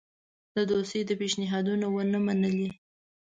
[0.55, 2.69] د دوستی پېشنهادونه ونه منلې.